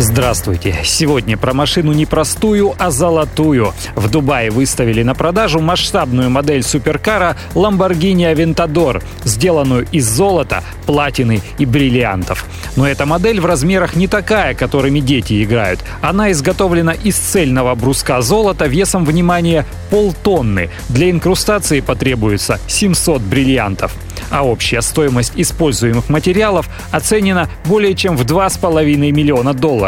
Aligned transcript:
Здравствуйте. 0.00 0.76
Сегодня 0.84 1.36
про 1.36 1.52
машину 1.52 1.92
не 1.92 2.06
простую, 2.06 2.72
а 2.78 2.92
золотую. 2.92 3.74
В 3.96 4.08
Дубае 4.08 4.48
выставили 4.48 5.02
на 5.02 5.16
продажу 5.16 5.58
масштабную 5.58 6.30
модель 6.30 6.62
суперкара 6.62 7.36
Lamborghini 7.54 8.32
Aventador, 8.32 9.02
сделанную 9.24 9.88
из 9.90 10.06
золота, 10.08 10.62
платины 10.86 11.42
и 11.58 11.66
бриллиантов. 11.66 12.46
Но 12.76 12.86
эта 12.86 13.06
модель 13.06 13.40
в 13.40 13.46
размерах 13.46 13.96
не 13.96 14.06
такая, 14.06 14.54
которыми 14.54 15.00
дети 15.00 15.42
играют. 15.42 15.80
Она 16.00 16.30
изготовлена 16.30 16.92
из 16.92 17.16
цельного 17.16 17.74
бруска 17.74 18.22
золота 18.22 18.66
весом, 18.66 19.04
внимания 19.04 19.66
полтонны. 19.90 20.70
Для 20.88 21.10
инкрустации 21.10 21.80
потребуется 21.80 22.60
700 22.68 23.20
бриллиантов 23.20 23.96
а 24.30 24.44
общая 24.44 24.82
стоимость 24.82 25.32
используемых 25.36 26.08
материалов 26.08 26.68
оценена 26.90 27.48
более 27.64 27.94
чем 27.94 28.16
в 28.16 28.24
2,5 28.24 28.96
миллиона 29.12 29.54
долларов. 29.54 29.87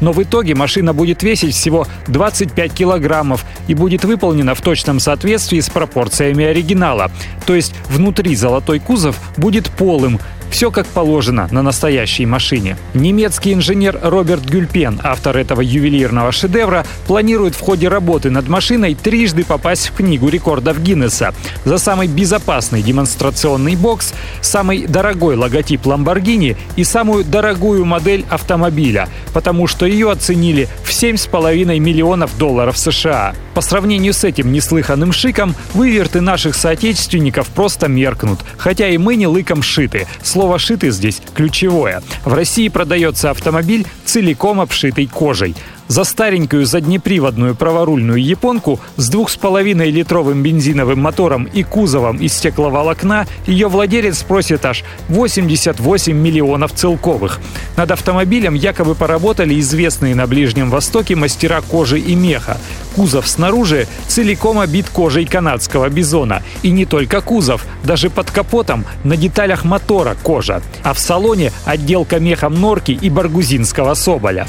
Но 0.00 0.12
в 0.12 0.22
итоге 0.22 0.54
машина 0.54 0.92
будет 0.92 1.22
весить 1.22 1.54
всего 1.54 1.86
25 2.08 2.72
килограммов 2.72 3.44
и 3.68 3.74
будет 3.74 4.04
выполнена 4.04 4.54
в 4.54 4.60
точном 4.60 5.00
соответствии 5.00 5.60
с 5.60 5.70
пропорциями 5.70 6.44
оригинала. 6.44 7.10
То 7.46 7.54
есть 7.54 7.74
внутри 7.88 8.34
золотой 8.36 8.78
кузов 8.78 9.18
будет 9.36 9.70
полым, 9.70 10.20
все 10.50 10.70
как 10.70 10.86
положено 10.86 11.48
на 11.50 11.62
настоящей 11.62 12.26
машине. 12.26 12.76
Немецкий 12.94 13.52
инженер 13.52 13.98
Роберт 14.02 14.44
Гюльпен, 14.44 15.00
автор 15.02 15.36
этого 15.36 15.60
ювелирного 15.60 16.32
шедевра, 16.32 16.86
планирует 17.06 17.54
в 17.54 17.60
ходе 17.60 17.88
работы 17.88 18.30
над 18.30 18.48
машиной 18.48 18.94
трижды 18.94 19.44
попасть 19.44 19.88
в 19.88 19.94
книгу 19.94 20.28
рекордов 20.28 20.80
Гиннесса 20.82 21.34
за 21.64 21.78
самый 21.78 22.08
безопасный 22.08 22.82
демонстрационный 22.82 23.76
бокс, 23.76 24.14
самый 24.40 24.86
дорогой 24.86 25.36
логотип 25.36 25.86
Lamborghini 25.86 26.56
и 26.76 26.84
самую 26.84 27.24
дорогую 27.24 27.84
модель 27.84 28.24
автомобиля, 28.30 29.08
потому 29.32 29.66
что 29.66 29.86
ее 29.86 30.10
оценили 30.10 30.68
в 30.84 30.90
7,5 30.90 31.78
миллионов 31.78 32.36
долларов 32.38 32.78
США. 32.78 33.34
По 33.54 33.60
сравнению 33.62 34.12
с 34.12 34.24
этим 34.24 34.52
неслыханным 34.52 35.12
шиком, 35.12 35.54
выверты 35.74 36.20
наших 36.20 36.54
соотечественников 36.54 37.48
просто 37.48 37.88
меркнут, 37.88 38.38
хотя 38.58 38.88
и 38.88 38.98
мы 38.98 39.16
не 39.16 39.26
лыком 39.26 39.62
шиты. 39.62 40.06
Слово 40.36 40.58
«шитый» 40.58 40.90
здесь 40.90 41.22
ключевое. 41.34 42.02
В 42.26 42.34
России 42.34 42.68
продается 42.68 43.30
автомобиль 43.30 43.86
целиком 44.04 44.60
обшитый 44.60 45.06
кожей. 45.06 45.56
За 45.88 46.02
старенькую 46.02 46.66
заднеприводную 46.66 47.54
праворульную 47.54 48.22
японку 48.22 48.80
с 48.96 49.12
2,5-литровым 49.12 50.42
бензиновым 50.42 51.00
мотором 51.00 51.44
и 51.44 51.62
кузовом 51.62 52.16
из 52.16 52.34
стекловолокна 52.34 53.26
ее 53.46 53.68
владелец 53.68 54.22
просит 54.24 54.64
аж 54.64 54.82
88 55.08 56.12
миллионов 56.12 56.72
целковых. 56.72 57.40
Над 57.76 57.92
автомобилем 57.92 58.54
якобы 58.54 58.96
поработали 58.96 59.58
известные 59.60 60.16
на 60.16 60.26
Ближнем 60.26 60.70
Востоке 60.70 61.14
мастера 61.14 61.60
кожи 61.60 62.00
и 62.00 62.16
меха. 62.16 62.58
Кузов 62.96 63.28
снаружи 63.28 63.86
целиком 64.08 64.58
обит 64.58 64.88
кожей 64.88 65.24
канадского 65.24 65.88
бизона. 65.88 66.42
И 66.62 66.70
не 66.70 66.84
только 66.84 67.20
кузов, 67.20 67.64
даже 67.84 68.10
под 68.10 68.30
капотом 68.30 68.84
на 69.04 69.16
деталях 69.16 69.64
мотора 69.64 70.16
кожа. 70.20 70.62
А 70.82 70.94
в 70.94 70.98
салоне 70.98 71.52
отделка 71.64 72.18
мехом 72.18 72.54
норки 72.54 72.90
и 72.90 73.08
баргузинского 73.08 73.94
соболя. 73.94 74.48